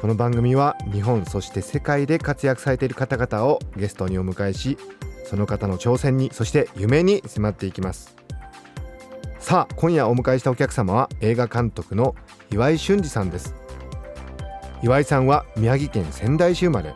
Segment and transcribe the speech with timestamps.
[0.00, 4.78] この番組は日本そして世界で活躍されている方々をゲストにお迎えし
[5.24, 8.16] その方の挑戦にそして夢に迫っていきます。
[9.40, 12.14] さあ今夜お迎えしたお客様は映画監督の
[12.52, 13.56] 岩井俊二さんです。
[14.84, 16.94] 岩井さんは宮城県仙台市生まれ。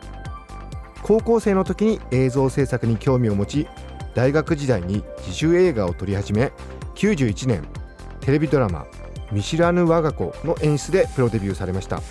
[1.01, 3.67] 高校生の時に映像制作に興味を持ち
[4.15, 6.53] 大学時代に自主映画を撮り始め
[6.95, 7.67] 91年
[8.21, 8.85] テレビドラマ
[9.33, 12.01] 「見知らぬ我が子」の演出でプロデビューされました。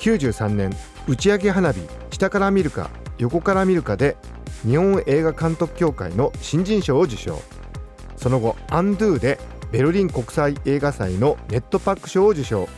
[0.00, 0.70] 93年
[1.06, 4.16] 打ち上げ花火下から見るか横から見るかで
[4.66, 7.40] 日本映画監督協会の新人賞を受賞。
[8.16, 9.38] その後アンドゥで
[9.72, 12.68] ベルリン国際映画祭のネットパック賞を受賞。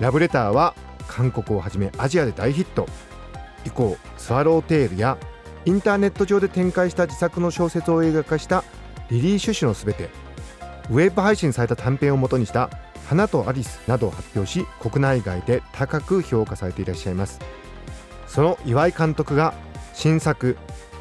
[0.00, 0.74] ラブレターは
[1.06, 2.86] 韓国をはじめアジアで大ヒット。
[3.64, 5.18] 以降スワローテールや
[5.64, 8.64] インターネット上で展開した自作の小説を映画化した
[9.08, 10.10] リリー・シュシュのすべて。
[10.90, 12.68] ウェブ配信された短編をもとにした
[13.08, 17.40] 花とアリスなどを発表し国内外で高く評価されていらっしゃいます。
[18.26, 19.54] その岩井監督が
[19.92, 20.56] 新作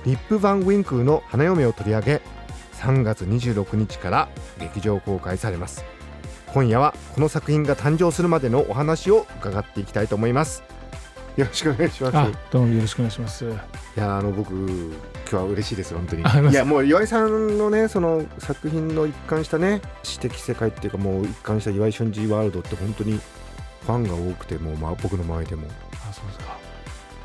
[0.05, 2.21] リップ・ヴァン・ウィンクーの花嫁を取り上げ
[2.73, 4.29] 3月26日から
[4.59, 5.85] 劇場公開されます。
[6.47, 10.63] 今夜はこの作品が誕生するまでのお話を伺っていきたいと思います。
[11.37, 12.17] よろしくお願いします。
[12.17, 13.45] あどうもよろしくお願いします。
[13.45, 13.49] い
[13.95, 14.95] やあの僕今
[15.29, 16.51] 日は嬉しいです本当に。
[16.51, 16.53] い。
[16.53, 25.67] やもう岩井さんのねその作品の一貫したね詩的世界っていうかもう一貫した岩井俊二ワールドって本当にファンが多くてもう、まあ、僕の前でも。
[26.09, 26.57] あそうですか。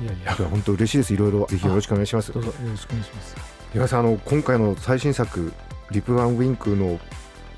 [0.01, 0.37] いやいや。
[0.39, 1.15] いや本当嬉しいです。
[1.15, 2.33] いろいろぜひよろしくお願いします。
[2.33, 3.37] どうぞよろしくお願いします。
[3.75, 5.53] 岩井さんあの今回の最新作
[5.91, 7.01] リプワンウィンクの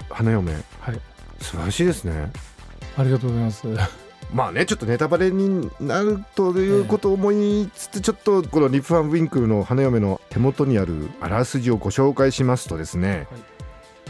[0.08, 0.52] 花嫁。
[0.80, 1.00] はい。
[1.40, 2.32] 素晴らしいですね。
[2.96, 13.26] ありがとうございますまあねちょっとネタバレになるということを思いつつ、ちょっとこのリプワンウィンクの花嫁の手元にあるあらすじをご紹介しますとですね、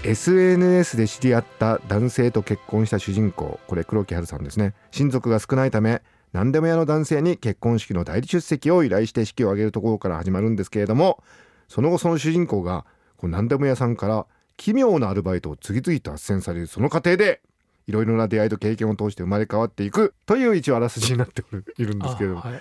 [0.02, 4.74] SNS で知り合った男性と結婚した主人公これ黒木華さんですね。
[4.90, 6.02] 親族が少ないため
[6.32, 11.22] 何でも屋の男性に結婚式の代理出席を依頼して式を挙げるところから始まるんですけれども
[11.68, 12.84] その後その主人公が
[13.16, 14.26] こう何でも屋さんから
[14.56, 17.40] 奇妙なアルバイトを次々と斡旋されるその過程で
[17.88, 21.43] いろいろな出会いと経験を通して生まれ変わっていくという一応あらすじになって
[21.78, 22.60] いるんですけど、はい、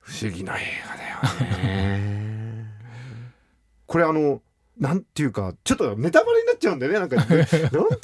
[0.00, 1.18] 不思議な映画だよ
[1.62, 2.64] ね。
[3.86, 4.40] これあの
[4.78, 6.98] なんていうかちょっとネタバレになっちゃうんだよね。
[6.98, 7.36] なんかなんて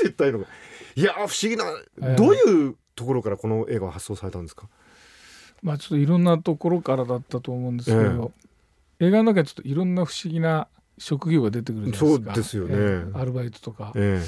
[0.03, 0.51] 言ったらいいのか。
[0.97, 1.65] いや不思議な
[2.15, 4.69] どういうところからこの映画は発想されたんですか？
[5.63, 8.33] まあちょっといろんなところからだったと思うんですけど、
[9.01, 12.35] 映画の中にちょっといろんな不思議な職業が出てくるじゃないですか。
[12.35, 14.23] そうですよね、えーアルバイトとか、え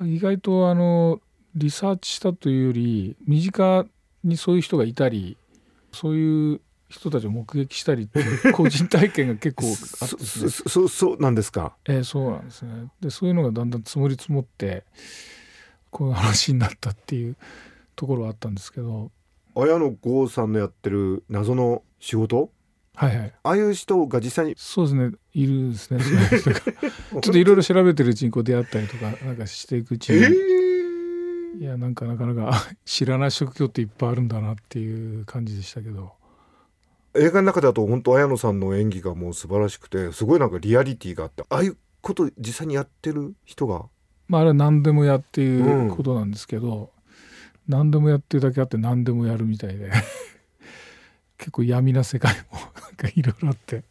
[0.00, 1.20] 意外とあの
[1.54, 3.86] リサーチしたというより身近
[4.24, 5.36] にそういう人がいたり
[5.92, 9.66] そういう人たちを目撃したりっていう個人体験が結構
[10.02, 10.22] あってね。
[10.50, 11.76] そそそうなんですか？
[11.86, 12.90] えーそうなんですね。
[13.00, 14.84] でそういうのがだんだん積もり積もって
[15.90, 17.36] こういう話になったっていう
[17.96, 19.10] ところはあったんですけど。
[19.54, 22.50] 綾野剛さんのやってる謎の仕事？
[22.94, 23.32] はいはい。
[23.42, 25.12] ああいう人が実際にそうですね。
[25.32, 26.00] いるですね。
[27.10, 31.60] ちょっといろいろ調べてるうちにこう出会ったりとかなんかしていくうちえに、ー。
[31.60, 32.52] いやなんかなかなか
[32.84, 36.12] 知らない職業っていっぱいあるんだなっていう感じでしたけど。
[37.14, 43.84] 映画の中だと本当綾野さんの演技がもう素晴らしくてすごいなんかリアリティがあってああいうこと実際にやってる人が？
[44.28, 46.90] まああれは何でもやっていうことなんですけど、
[47.68, 49.90] 何でもやってるだけあって何でもやるみたいで。
[51.38, 52.58] 結構闇な世界も
[52.92, 53.84] なんかいろいろあって、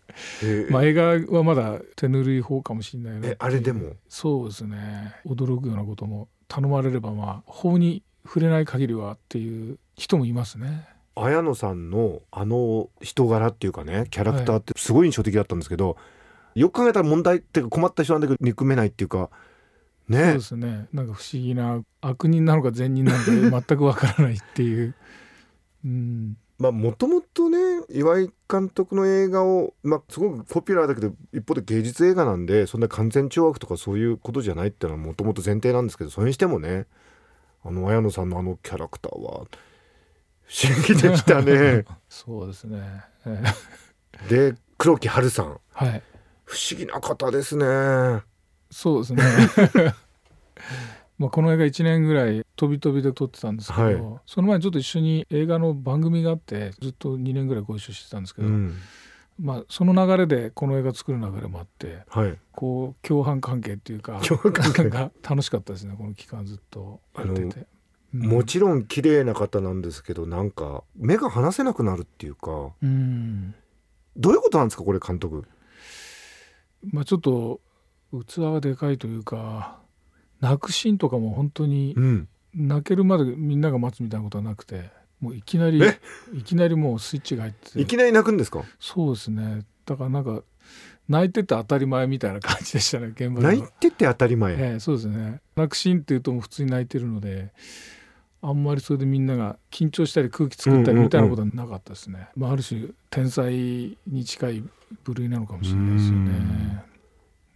[0.44, 0.68] え。
[0.70, 3.28] ーまあ映画はまだ手ぬるい方かもしれないな。
[3.30, 3.94] えあれでも？
[4.08, 5.16] そうですね。
[5.26, 6.28] 驚くようなことも。
[6.48, 10.86] 頼まれればまあ法に触れない限りはっていう人もいますね。
[11.16, 15.96] 綾野さんのあの人柄っていうかねキャラクターってすごい印象的だったんですけど、
[16.56, 19.30] よく考えたら問題っていうか困った人なんだけど憎めないっていうか
[20.10, 20.88] そうねですね。
[20.92, 24.94] なんか不思議な悪人なのか善人なのか全くわからないっていう。
[25.84, 26.21] うん
[26.62, 27.58] まあもともとね
[27.90, 36.86] 岩井監督の映画を、まあ、すごくポピュラーだけど一方で芸術映画なんでそんな完全懲悪とかそういうことじゃないっていうのはもともと前提なんですけどそれにしてもね
[37.66, 39.46] あの綾野さんのあのキャラクターは
[40.44, 41.86] 不思議でしたね。
[42.10, 42.82] そうですね。
[43.26, 43.92] えー
[44.30, 46.04] で黒木華さんはい。
[46.44, 48.22] 不思議な方ですね。
[48.70, 49.24] そうですね。
[51.22, 54.20] まあ、この映画1年ぐらい飛び飛びで撮ってたんですけど、はい。
[54.26, 58.76] その前にちょっと一緒に映画の番組があってずっと2年ぐらいご一緒してたんですけど、うん。
[59.40, 62.36] まあ、その流れでこの映画作る流れもあってはい。
[62.54, 64.90] こう共犯関係っていうか共犯関係。
[64.90, 67.42] が楽しかったですねこの期間ずっとやってて。
[67.42, 67.68] うん
[68.14, 73.54] もちろん綺麗な方なんですけどなんか目が離せなくなるっていうかうん。
[74.18, 75.46] どういうことなんですかこれ監督？
[76.92, 77.62] まあ、ちょっと
[78.26, 79.81] 器がでかいというか
[80.42, 82.28] 泣くシーンとかも本当にうん。
[82.54, 84.90] 泣けるまでみんなが待つみたいなことはなくて
[85.22, 86.02] もういきなりえ？
[86.34, 87.80] いきなりもうスイッチが入ってて。
[87.82, 88.66] いきなり泣くんですか？
[88.78, 89.62] そうですね。
[89.86, 90.44] だからなんか
[91.08, 95.40] 泣いてて当たり前みたいな感じでしたね現場で泣いはてて当たり前、ええそうですね。
[95.56, 97.54] 泣くシーンっていうともう普通に泣いてるので
[98.42, 103.54] あんまりそれでみんなが緊張したり空気作ったりみたいなことはなかったですね、まあ、ある種天才
[104.08, 104.64] に近い
[105.04, 106.84] 部類なのかもしれないですよね。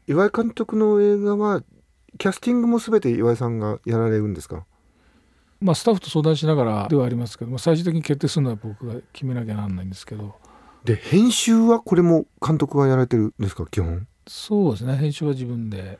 [0.07, 1.63] 岩井監督の映画は
[2.17, 4.65] キャスティングも全て岩井さんがやられるんですか？
[5.61, 10.35] まあスタッフと相談しながらではありますけど、まあ、最終的に決定するのは僕が決めなきゃなんないんですけど。
[10.83, 14.07] で編集はこれも監督がやられてるんですか基本？
[14.27, 15.99] そうですね編集は自分で。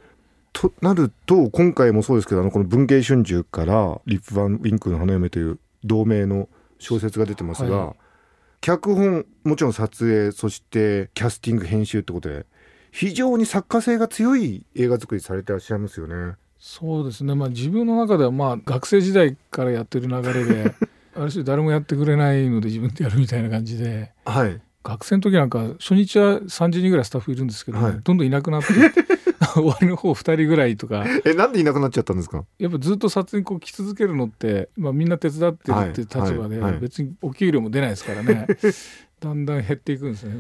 [0.54, 6.48] となると今回もそうですけどあのこの文藝春秋から「リップ・バン・ウィンクの花嫁」という同名の
[6.80, 7.96] 小説が出てますが、はい
[8.62, 12.48] 脚本もちろん撮影そしてキャスティング編集ってことで
[12.96, 16.36] 非常に作家性が強い映画作りされてらっしゃいますよね。
[16.58, 17.36] そうですね。
[17.36, 20.74] まあ自分の中ではまあ学生時代からやってる流れで
[21.14, 28.00] ある種誰もやってくれないので自分でやるみたいな感じではい、学生の時なんか初日は30人ぐらいスタッフいるんですけど、はい。
[28.02, 28.68] どんどんいなくなって
[29.56, 31.04] 終わりの方2人ぐらいとか。
[31.26, 32.46] えなんでいなくなっちゃったんですか？
[32.60, 36.04] やっぱずっと撮影にこう来続けるのって、まあ、みんな手伝ってるってい。
[36.06, 38.48] う立場で、別にお給料も出ないですからね
[39.26, 40.36] だんだん減っていくんですね。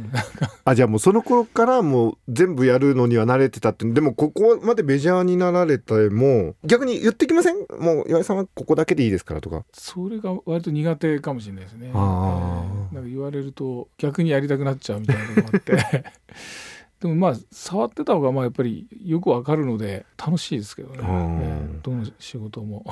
[0.63, 3.89] あじゃあもうその頃からもう全部やるのには慣れてたって。
[3.89, 7.55] でもここまでメジャーになられても逆に言ってきません？
[7.79, 9.65] もう岩井さんはここだけでいいですからとか。
[9.73, 11.87] それが割と苦手かもしれないですね。
[11.87, 12.93] えー。
[12.93, 15.73] なんか言われると逆にやりたくなっちゃうみたいなのがあって。
[17.01, 21.39] でもまあ触ってた方がまあやっぱりよくわかるので楽しいですけどね、あー。
[21.41, 22.85] えーどの仕事も。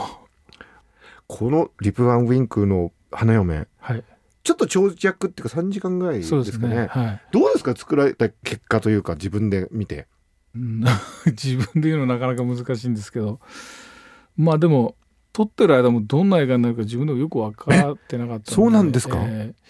[1.28, 3.68] この「リップヴァンウィンクルの花嫁。
[3.80, 4.04] はい、」
[4.44, 6.88] ちょっと長尺っていうか3時間ぐらいですかねそうね。
[6.90, 7.22] はい。
[7.32, 7.76] どうですか？
[7.76, 10.08] 作られた結果というか自分で見て。
[10.56, 10.84] うん。
[11.28, 13.40] 自分で言うのなかなか難しいんですけど。
[14.36, 14.96] まあでも
[15.32, 18.52] 撮ってる間もどんな映画になるか自分でもよく分かってなかったので。
[18.52, 19.18] そうなんですか？
[19.22, 19.64] えー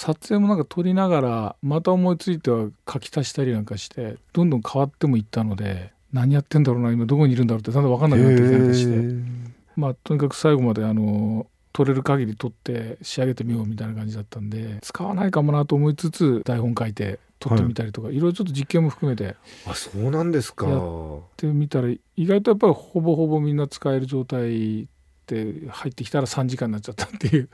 [0.00, 9.48] 撮影もなんか撮りながらまた思いついては書き足したりなんかしてどんどん変わってもいったので何やってんだろうな今どこにいるんだろうってだんだん分かんなくなってきたりして。
[9.74, 11.48] まあとにかく最後まであの
[11.78, 20.66] 撮れる限り撮って仕上げてみようみたいな感じだったんで使わないかもなと思いつつ台本書いて撮ってみたりとか、い、ろいろちょっと実験も含めてあそうなんですか。
[20.66, 24.88] やってみたら意外とやっぱりほぼほぼみんな使える状態
[25.28, 27.48] で入ってきたら3時間になっちゃったっていう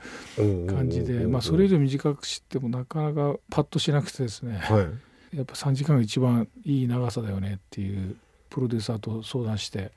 [0.65, 4.89] 感じでまあそれ以上短くしてもなかなかパッとしなくてですねは
[5.33, 5.37] い。
[5.37, 8.15] やっぱ3時間が一番いい長さだよねっていう
[8.49, 9.91] プロデューサーと相談して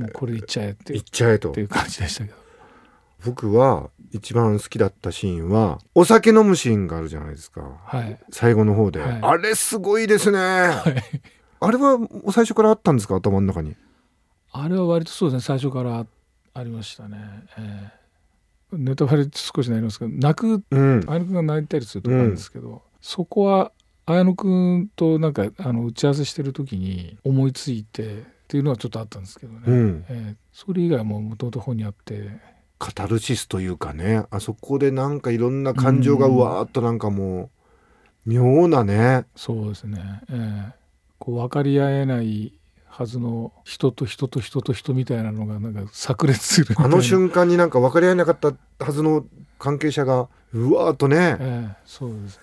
[0.00, 1.52] もうこれでいっちゃえって行っちゃえと。
[1.52, 2.49] っていう感じでしたけど
[3.24, 7.78] 僕は一番好きだったシーンはお酒飲むシーンがあるじゃないですか。
[7.84, 8.18] はい。
[8.30, 9.18] 最後の方で、はい。
[9.22, 10.38] あれすごいですね。
[10.38, 11.20] はい。
[11.60, 11.98] あれは
[12.32, 13.16] 最初からあったんですか？
[13.16, 13.76] 頭の中に。
[14.52, 15.58] あれは割とそうですね。
[15.58, 16.06] 最初から
[16.54, 17.18] ありましたね、
[17.58, 18.00] えー
[18.72, 21.04] ネタバレ少しになりますけど泣くうん。
[21.08, 23.72] 綾野くんが泣いたりするとこあるんですけど、そこは
[24.06, 30.04] 綾野くんとなんかあの打ち合わせしてる時に思いついてっていうのはちょっとあったんですけどね、うん。
[30.08, 32.28] えーそれ以外はもう元々本にあって
[32.80, 37.50] カタルシスというかねあそこでなんかいろんな感情がうわーっとなんかも
[38.26, 39.26] う妙なね。
[39.36, 40.72] そうですね、えー
[41.18, 42.54] こう分かり合えない
[42.86, 49.26] はずの人と人と人と人みたいなのがなんか炸裂するあの瞬間になんか分かり合えなかったはずの
[49.58, 52.42] 関係者がうわーっとね、えーそうですね。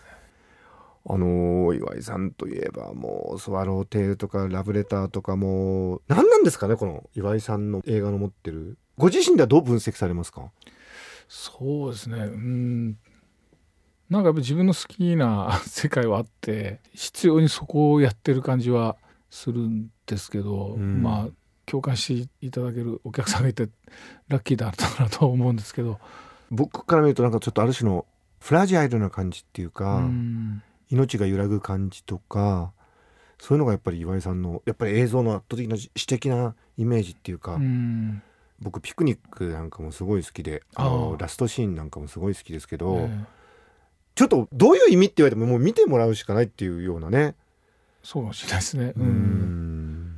[1.10, 10.50] あのー岩井さんといえばもう「スワローテール」とか「ラブレター」とかもう何なんですかねこの岩井さんの映画の持ってるご自身ではどう分析されますか？
[11.28, 12.18] そうですね。
[12.18, 12.98] うん。
[14.10, 18.96] なんか自分の好きな世界はあって必要にそこをやってる感じは
[19.30, 21.04] するんですけど、うん。
[21.04, 21.32] まあ
[21.66, 23.70] 共感していただけるお客さんがいて
[24.30, 26.00] ラッキーだったかなとは思うんですけど、
[26.50, 28.06] 僕から見るとなんかちょっとある種の
[28.40, 30.64] フラジャイルな感じっていうか、うん。
[30.90, 32.72] 命が揺らぐ感じとか
[33.40, 38.24] そういうのがやっぱり岩井さんのやっぱり映像の圧倒的な詩的なイメージっていうか、うん
[38.60, 43.26] 僕ピクニックなんかもすごい好きであのラストシーンなんかもすごい好きですけど、ええ。
[44.16, 47.36] ちょっとどういう意味って言われてももう見てもらうしかないっていうようなね。
[48.02, 48.94] そうかもしれないですね。
[48.96, 49.08] う うん。
[49.08, 50.18] ん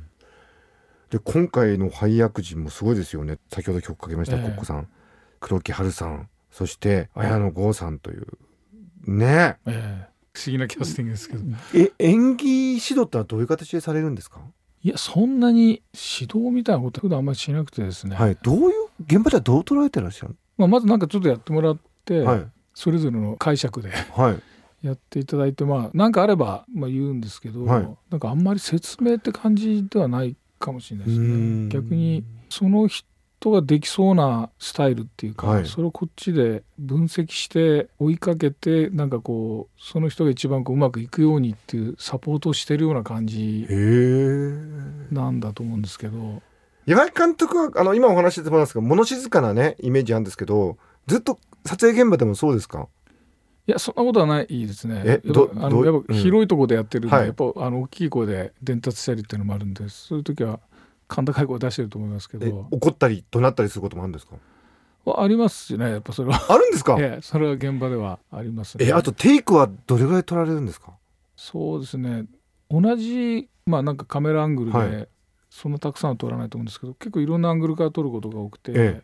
[1.10, 3.38] で今回の配役陣もすごいですよね。
[3.52, 4.42] 先ほど曲かけました、ええ。
[4.42, 4.88] コッコさん。
[5.40, 6.28] 黒木華さん。
[6.50, 8.26] そして綾野剛さんという。
[9.06, 9.58] ね。
[9.66, 10.10] ええ。
[10.32, 11.42] 不思議なキャスティングですけど。
[11.74, 14.40] え演技指導ってのはどういう形でされるんですか、
[14.82, 18.38] いやそんなに指導みたいなことは普段あんまりしなくてですね、はい。
[18.42, 22.46] どういう現場ではどう捉えてらっしゃるまあ、まずなんかちょっとやってもらって、はい。
[22.74, 24.86] それぞれの解釈ではい。
[24.86, 27.88] やっていただいてまあなんかあればまあ言うんですけど、はい。
[28.08, 31.68] なんかあんまり説明って感じではないかもしれないですね。
[31.68, 33.06] 逆にその人
[33.50, 35.66] ができそうなスタイルっていうか、はい。
[35.66, 43.66] それをこっちで分析して追いかけてなんかこうその人が一番こううまくいくようにっていうサポートをしてるような感じ
[45.10, 46.42] なんだと思うんですけど。
[46.86, 52.88] 岩井監督はあの今お話ししてもらいますが物静かなねイメージあるんですけどずっと撮影現場でもそうですか？
[53.66, 55.02] いやそんなことはないですね。
[55.04, 55.28] えあ
[55.68, 56.16] のやっぱどううん。
[56.16, 57.26] 広いところでやってるんで、はい。
[57.26, 60.58] やっぱあの大きい声で伝達したりっていうのもあるんでそういう時は
[61.10, 64.36] 甲高い声出してると思いますけえど怒ったり怒鳴ったりすることもあるんですか？
[65.16, 66.40] ありますしねやっぱそれは。
[66.48, 66.96] あるんですか？
[67.00, 68.86] ええそれは現場ではありますね。
[68.86, 70.92] えあとテイクはどれぐらい撮られるんですか？
[71.36, 72.26] そうですね。
[72.70, 74.90] 同じまあなんかカメラアングルはい。
[74.90, 75.08] で
[75.48, 79.02] そんなたくさんは撮らないと思うんですけど結構いろんなアングルから撮ることが多くて、え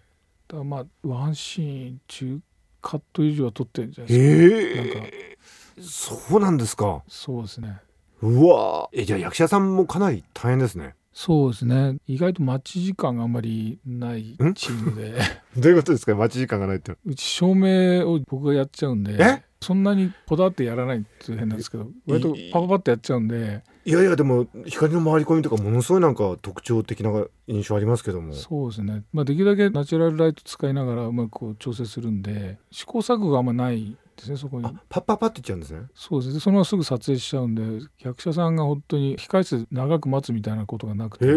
[0.52, 0.56] え。
[0.62, 2.40] まあワンシーン中
[2.80, 4.82] カット以上は撮ってるんじゃないですか。
[4.98, 5.08] なんか。
[5.12, 5.38] え
[5.82, 7.02] そうなんですか。
[7.08, 7.80] そうですね。
[8.22, 11.96] うわえじゃあ役者さんもかなり大変ですねそうですね。
[12.06, 14.52] 意外と待ち時間があんまりないん？
[14.52, 15.14] チームで。
[15.56, 16.14] どういうことですか？
[16.14, 16.92] 待ち時間がないって。
[17.06, 19.42] うち照明を僕がやっちゃうんでえ？
[19.62, 23.64] そんなにこだわってやらないっていう変なんですけど割とパパパってやっちゃうんで。
[23.86, 28.34] いやいやでも光の回り込みとかものすごいなんか特徴的な印象ありますけども。
[28.34, 34.66] そうですね、まあ、できるだけナチュラルライト使いながらうまくこう調整するんで試行錯誤があんまないですねそこに。
[34.66, 35.80] あパッパッパって言っちゃうんですね。
[35.94, 36.40] そうですね。
[36.40, 37.62] そのまますぐ撮影しちゃうんで
[38.02, 41.24] 役者さんが本当に控室で長く待つみたいなことがなくて。
[41.26, 41.32] へえ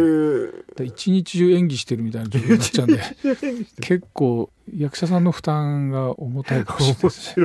[0.75, 3.01] で一日中演技してるみたいな状況になっちゃうんで。
[3.81, 7.35] 結構役者さんの負担が重たいかもしれない面です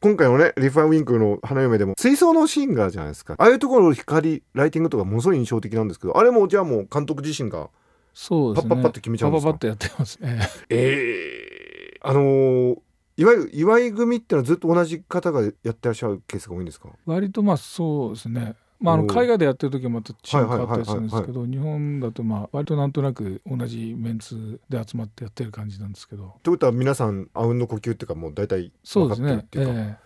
[0.00, 3.34] 今回のねリファーウィンクの花嫁でも水槽のシーンがじゃないですか。
[3.36, 7.68] ああいうところの光ライティングとかものすごい印象的なんですけどあれもじゃあもう監督自身が
[8.14, 8.68] そうですね。
[8.70, 9.52] パッパッパって決めちゃうんですか？
[9.54, 10.18] パパッパってやってます。
[10.22, 10.38] ね
[10.70, 11.94] え。
[11.94, 12.78] えあのー
[13.18, 16.88] いわゆる岩井組ってのはずっと同じ方がやってらっしゃるケースが多いんですか？
[17.04, 18.54] 割とまあそうですね。
[18.80, 26.36] まあ、あの海外でやってる時はまたチーム変わったりするんではいすけど日本だとまあ割となんとなく同じメンツで集まってやってる感じなんですけど。
[26.44, 29.34] ということは皆さんあうんの呼吸っていうかもう大体分かそうですね。
[29.34, 29.80] ってるっていうか？
[29.80, 29.98] え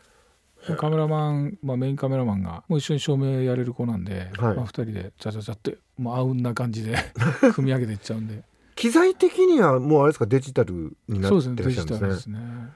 [0.71, 0.76] え。
[0.76, 4.57] カメラマン、まあ、メインカメラマンがもう一緒に照明やれる子なんで、はい。
[4.57, 6.97] まあ、2人でチャチャチャってもうあうんな感じで
[7.54, 8.42] 組み上げていっちゃうんで。
[8.75, 10.25] 機材的にはもうあれですか？
[10.25, 12.00] デジタルになそうですってねデジらっしゃるんでね。
[12.00, 12.38] タルですすね。
[12.38, 12.69] うん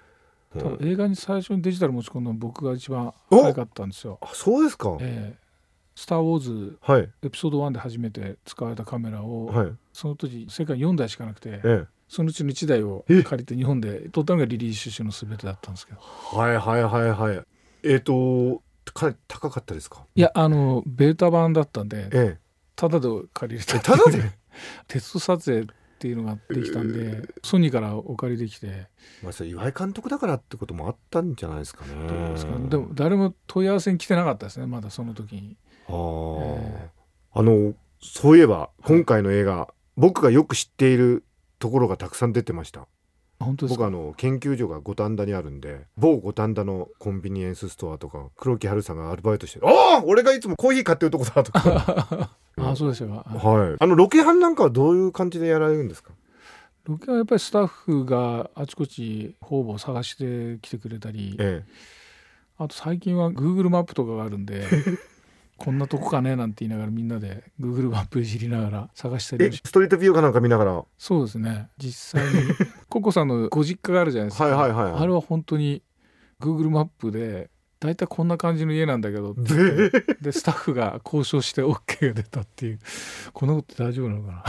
[0.59, 4.19] 多分映画に最初にデジタル持ち込んだの僕が一番お早かったんですよ。
[4.23, 5.39] あそうですか、ええ。
[5.95, 7.11] スター・ウォーズはい。
[7.23, 9.73] エピソード1で初めて使われたカメラを、はい。
[9.93, 11.85] その時世界4台しかなくてええ。
[12.09, 15.99] そのうちの1台をえ借りて日本で撮ったのがリリー・シュシュの全てだったんですけど。
[16.01, 17.43] はいはいはいはい。
[17.83, 18.63] えっ、と
[18.95, 20.05] かなり高かったですか？
[20.15, 22.39] いやあのベータ版だったんでえ。
[22.77, 23.77] タダで借りれた。
[23.77, 24.31] えタダで？
[24.87, 28.67] テスト撮影っていうのができたんで、ソニーからお借りできて。
[28.69, 28.87] え
[29.23, 31.95] まあそれ岩井監督だからってこともあったんじゃないですかね。
[32.07, 32.53] どうですか？
[32.69, 35.57] でも誰も問い合わせに来てなかったですねまだその時に。
[35.89, 36.91] あー、え
[37.33, 41.25] あのそういえば今回の映画、僕がよく知っている
[41.59, 42.87] ところがたくさん出てました。
[43.41, 43.85] 本当ですか？
[43.85, 53.15] 僕あの研究所が五反田にあるんで某五反田のコンビニエンスストアとか黒木華さんがアルバイトして「ああ俺がいつもコーヒー買ってるとこだ」とか あそうでしたか
[53.49, 53.77] はい。
[53.79, 56.13] あのロケハンなんかはどういう感じでやられるんですか？
[56.85, 61.65] ロケはやっぱりスタッフがあちこち方々探してきてくれたりえ
[62.59, 64.65] あと最近は Google マップとかがあるんで
[65.59, 70.73] こんなとこかねなんて言いながらみんなで Google マップいじりながら探したええりストリートビューかなんか見ながら？
[70.75, 71.69] はそうですね。
[71.77, 72.49] 実際に
[72.89, 74.93] ココさんのご実家があるじゃないですか、いはいはい。
[74.93, 75.83] あれは本当に
[76.41, 79.91] Google マップで大体こんな感じの家なんだけどで
[80.21, 82.79] でスタッフが交渉して OK が出たっていう。
[83.33, 84.45] こんなこと大丈夫なのかな？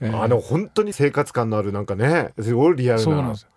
[0.08, 0.16] ええ。
[0.16, 2.32] あの本当に生活感のあるなんかね。
[2.40, 3.04] すごいリアルな。
[3.04, 3.48] そうなんですよ。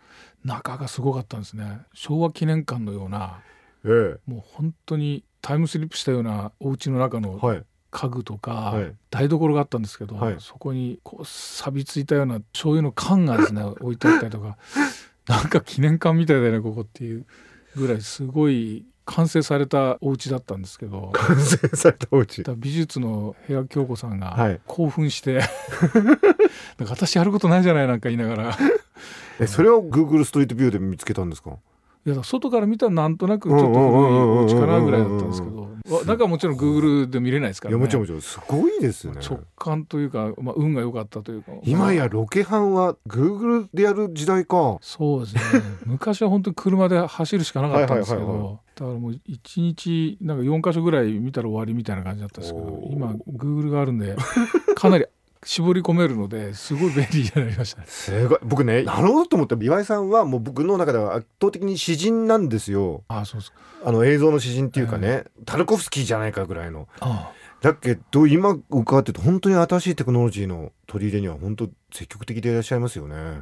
[0.43, 1.81] 中がすごかったんですね。
[1.93, 3.41] 昭和記念館のような
[3.85, 4.19] ええ。
[4.25, 7.63] もう本当にタイムスリップしたようなお家の中のはい。
[7.91, 8.93] 家具とか、はい。
[9.09, 10.35] 台所があったんですけど、はい。
[10.39, 14.57] そこにこう錆びついたような醤油の缶がですね置いてあったりとか。
[15.27, 17.25] なんか記念館みたいだよねここっていう
[17.75, 21.09] ぐらいすごい完成されたお家だったんですけど。
[21.13, 22.43] 完成されたお家。
[22.57, 24.59] 美術の部屋京子さんがはい。
[24.67, 25.39] 興奮して、
[26.77, 28.57] なんか私やることないじゃないなんか言いながら。
[29.39, 31.51] えそれを Google ストリートビューで見つけたんですか？
[32.05, 35.61] いや外から見たらなんとなくちょっと古いお家かなぐらいだったんですけど。
[35.63, 35.67] わ
[36.05, 37.77] 中はもちろん Google で見れないですからね。
[37.77, 39.19] いやもちろんもちろんすごいですね。
[39.21, 41.51] 直感というか、まあ、運が良かったというか。
[41.63, 44.77] 今やロケハンは Google でやる時代か。
[44.81, 45.41] そうですね。
[45.85, 52.93] 昔は本当に車で走るしかなかったんですけど、はいはいはいはだからもう1日なんか4箇所ぐらい見たら終わりみたいな感じだったんですけどおー。
[52.93, 54.15] 今 Google があるんで
[54.75, 55.05] かなり
[55.45, 57.87] 絞り込めるのですごい便利になりましたね。
[57.87, 58.39] すごい。
[58.43, 63.03] 僕ねなるほどと思って岩井さんはもう僕の中では圧倒的に詩人なんですよ。
[63.07, 63.57] あそうですか。
[63.85, 66.87] あの映像の詩人っていうかね、タルコフスキーじゃないかぐらいの。
[66.99, 67.31] あ
[67.61, 73.41] だけど今伺ってると本当に新しいテクノロジーの取り入れには本当積極的でいらっしゃいますよね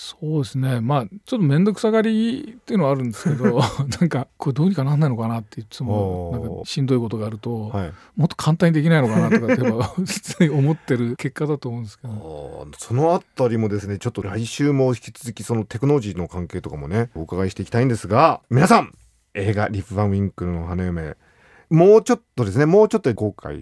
[0.00, 0.80] そうですね。
[0.80, 3.58] まあちょっと面倒くさがりっていうのはあるんですけど
[4.00, 7.92] なんかこれどうにかなんないのかなっていつもなんかしんどいことがあると、はい。
[8.14, 9.56] もっと簡単にできないのかなとかっ
[10.38, 18.94] て思ってる結果だと思うんですけど、そのあたりもですねちょっと来週も引き続きそのテクノロジーの関係とかもねお伺いしていきたいんですが皆さん
[19.34, 21.16] 映画「リップ・バン・ウィンクルの花嫁」
[21.70, 23.56] もうちょっとですねもうちょっとで公開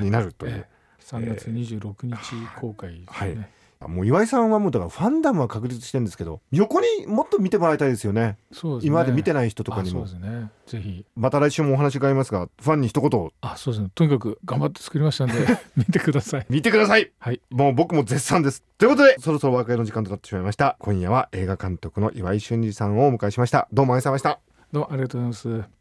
[0.00, 0.52] になるという。
[0.52, 3.48] ええ3月26日公開ですね、はい
[3.80, 8.38] もう岩井さんはもうだからファンダムは確立してるんですけど横にもっと見てもらいたいですよね。
[8.52, 8.88] そうですね。
[8.88, 10.50] 今まで見てない人とかにあもそうですね。
[10.66, 11.04] ぜひ。
[11.14, 13.90] また来週もお話伺いますがファンに一言あそうですね。
[13.94, 15.34] とにかく頑張って作りましたんで
[15.76, 16.46] 見てください。
[16.48, 17.12] 見てください。
[17.18, 17.40] はい。
[17.50, 18.62] もう僕も絶賛です。
[18.78, 20.76] ということでそろそろお別れの時間となってしまいました。
[20.78, 23.68] 今夜は映画監督の岩井俊二さんをお迎えしました。
[23.72, 24.46] どうもありがとうございました。
[24.72, 25.75] どうもありがとうございます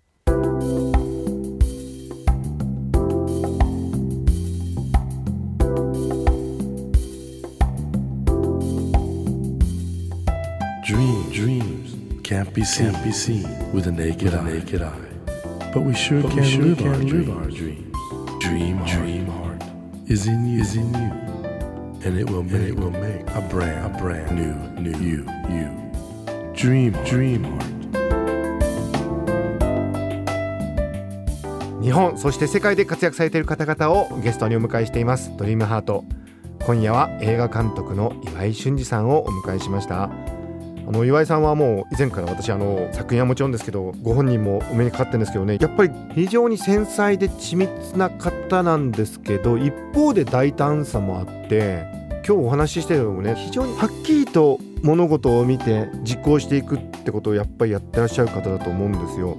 [11.35, 14.51] Dreams, can't be seen, can't be seen with a naked, eye.
[14.51, 14.97] naked eye.
[15.73, 17.93] But we sure But we can, sure live, can our live our dreams.
[18.39, 19.61] Dream, heart, dream heart
[20.07, 21.11] is in you, is in you,
[22.05, 26.53] and it will make, it will make a brand, a brand new, new you, you.
[26.55, 27.71] Dream, heart, dream heart.
[31.81, 36.05] 日本そして世界で活躍されている方々をゲストにお迎えしていますドリームハート
[36.65, 40.09] 今夜は映画監督の岩井俊二さんをお迎えしました
[40.87, 51.85] あの岩井さんはもう以前から私あの作品はもちろんですけどご本人もお目にかかってるんですけどねやっぱり非常に繊細で緻密な方なんですけど一方で大胆さもあって
[52.17, 59.37] 今日お話ししてるのもね非常にはっきりと物事を見て実行していくってことをやっぱりやってらっしゃる方だと思うんですよ。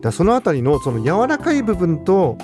[0.00, 2.38] だそのあたりのその柔らかい部分と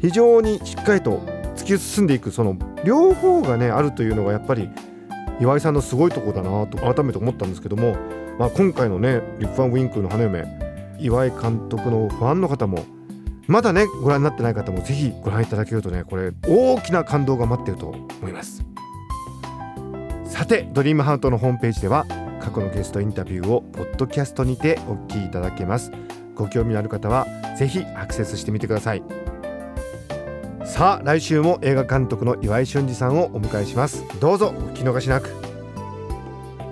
[0.00, 1.20] 非常にしっかりと
[1.56, 4.68] 突き進んでいくその両方がねあるというのがやっぱり
[5.42, 7.96] 岩井さんのすごいとこだなと改めて思ったんですけども、
[8.38, 10.44] まあ、今回のね「リップ・ファン・ウィンクルの花嫁」
[11.00, 12.84] 岩井監督のファンの方も
[13.48, 18.64] まだねご覧になってない方もぜひご覧いただけるとねこれ大きな感動が待ってると思います。
[20.26, 22.06] さてドリームハートのホームページでは
[22.40, 25.90] 過去のゲストインタビューをポッドキャストにてお聞きいただけます。
[26.36, 27.26] ご興味のある方は
[27.58, 29.21] ぜひアクセスしてみてください。
[30.82, 34.04] さあ来週も映画監督の岩井俊二さんをお迎えします。
[34.18, 35.28] どうぞお聞き逃しなく。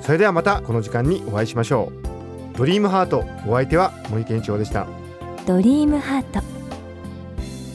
[0.01, 1.92] それではまたこの時間にお会いしましょ
[2.53, 2.59] う。
[2.59, 4.88] ドリームハートお相手は森健一郎でした。
[5.46, 6.42] ドリームハート。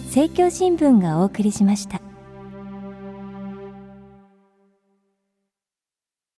[0.08, 2.02] 政教新聞がお送りしました。